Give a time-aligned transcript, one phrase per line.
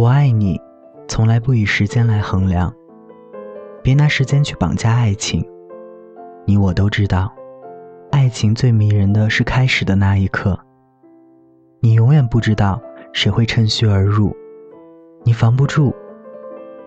[0.00, 0.58] 我爱你，
[1.08, 2.72] 从来不以时间来衡量。
[3.82, 5.46] 别拿时间去绑架爱情。
[6.46, 7.30] 你我都知道，
[8.10, 10.58] 爱情最迷人的是开始的那一刻。
[11.80, 12.80] 你永远不知道
[13.12, 14.34] 谁会趁虚而入，
[15.22, 15.94] 你防不住。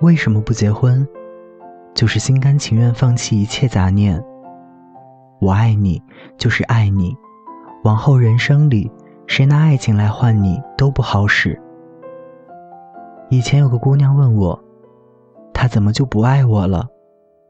[0.01, 1.07] 为什么不结婚？
[1.93, 4.19] 就是心甘情愿放弃一切杂念。
[5.39, 6.01] 我爱你，
[6.35, 7.15] 就是爱你。
[7.83, 8.91] 往后人生里，
[9.27, 11.61] 谁拿爱情来换你都不好使。
[13.33, 14.63] 以前有个姑娘问我，
[15.55, 16.87] 她怎么就不爱我了？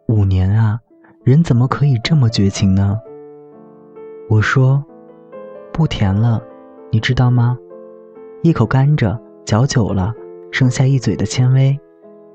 [0.07, 0.79] 五年啊，
[1.25, 2.97] 人怎么可以这么绝情呢？
[4.29, 4.81] 我说，
[5.73, 6.41] 不甜了，
[6.89, 7.57] 你知道吗？
[8.43, 10.13] 一口甘蔗嚼久了，
[10.53, 11.77] 剩下一嘴的纤维，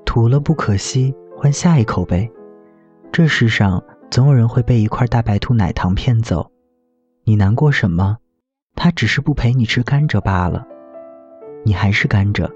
[0.05, 2.29] 吐了不可惜，换下一口呗。
[3.11, 6.51] 这世上总有人会被一块大白兔奶糖骗走。
[7.23, 8.17] 你难过什么？
[8.75, 10.67] 他只是不陪你吃甘蔗罢了。
[11.65, 12.47] 你还是甘蔗，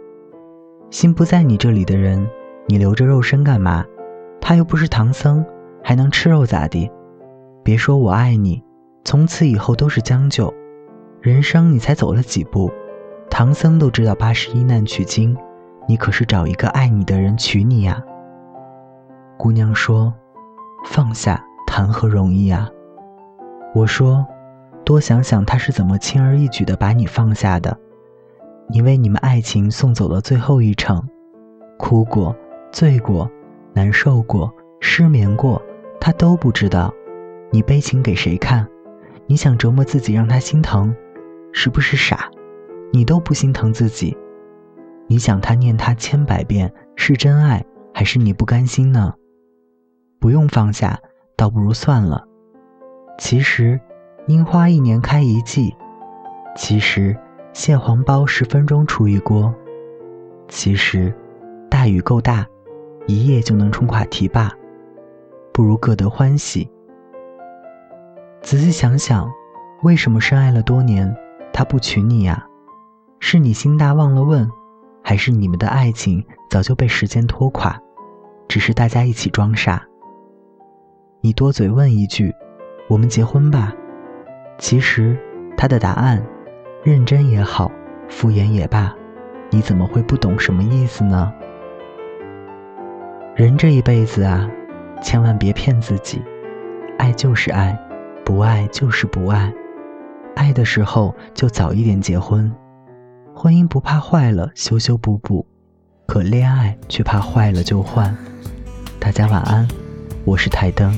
[0.93, 2.29] 心不在你这里的人，
[2.67, 3.83] 你留着肉身干嘛？
[4.39, 5.43] 他又不是唐僧，
[5.83, 6.87] 还能吃肉咋地？
[7.63, 8.63] 别说我爱你，
[9.03, 10.53] 从此以后都是将就。
[11.19, 12.71] 人生你才走了几步，
[13.27, 15.35] 唐僧都知道八十一难取经，
[15.87, 17.99] 你可是找一个爱你的人娶你呀。
[19.35, 20.13] 姑娘说
[20.85, 22.69] ：“放下谈何容易啊？”
[23.73, 24.23] 我说。
[24.85, 27.79] 多想想他是怎么轻而易举的把你放下的，
[28.69, 31.01] 你为你们爱情送走了最后一程，
[31.77, 32.35] 哭过、
[32.71, 33.29] 醉过、
[33.73, 35.61] 难受过、失眠过，
[35.99, 36.93] 他都不知道。
[37.51, 38.67] 你悲情给谁看？
[39.27, 40.95] 你想折磨自己让他心疼，
[41.51, 42.29] 是不是傻？
[42.91, 44.17] 你都不心疼自己，
[45.07, 49.13] 你想他念他千百遍是真爱，还是你不甘心呢？
[50.19, 50.99] 不用放下，
[51.35, 52.25] 倒不如算了。
[53.17, 53.79] 其实。
[54.27, 55.75] 樱花一年开一季，
[56.55, 57.13] 其实
[57.53, 59.53] 蟹黄包十分钟出一锅，
[60.47, 61.13] 其实
[61.69, 62.47] 大雨够大，
[63.05, 64.51] 一夜就能冲垮堤坝，
[65.53, 66.67] 不如各得欢喜。
[68.41, 69.31] 仔细想想，
[69.83, 71.15] 为什么深爱了多年，
[71.53, 72.43] 他不娶你呀？
[73.19, 74.49] 是你心大忘了问，
[75.03, 77.79] 还是你们的爱情早就被时间拖垮，
[78.47, 79.85] 只是大家一起装傻？
[81.21, 82.33] 你多嘴问一句
[82.89, 83.71] ：“我们结婚吧。”
[84.57, 85.15] 其实，
[85.55, 86.25] 他的答案，
[86.83, 87.71] 认真也好，
[88.09, 88.93] 敷衍也罢，
[89.49, 91.31] 你怎么会不懂什么意思呢？
[93.37, 94.49] 人这一辈子啊，
[95.01, 96.21] 千万别骗自己，
[96.97, 97.79] 爱就是爱，
[98.25, 99.53] 不爱就是不爱。
[100.35, 102.51] 爱的时候就早一点结婚，
[103.33, 105.45] 婚姻不怕坏了修修补补，
[106.05, 108.13] 可恋爱却怕坏了就换。
[108.99, 109.65] 大家晚安，
[110.25, 110.91] 我是台灯。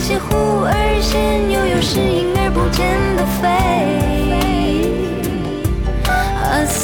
[0.00, 0.72] 那些忽而
[1.02, 2.86] 现，又有时隐而不见
[3.16, 3.48] 的飞，
[6.06, 6.78] 啊，苍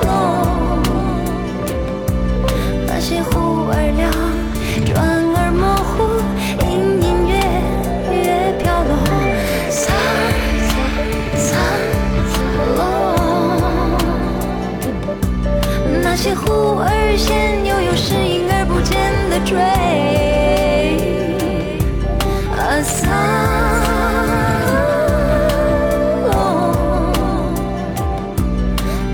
[0.00, 0.08] 龙。
[2.86, 4.10] 那些忽而亮，
[4.86, 4.96] 转
[5.36, 5.92] 而模糊，
[6.64, 6.66] 隐
[7.02, 7.32] 隐约
[8.10, 8.90] 约飘落，
[9.68, 9.84] 苍
[11.36, 11.44] 苍
[12.78, 12.80] 龙。
[16.02, 18.43] 那些忽而现，又有时隐。
[19.40, 19.58] 追
[22.56, 23.08] 啊，想。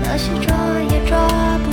[0.03, 0.55] 那些抓
[0.89, 1.17] 也抓
[1.63, 1.71] 不，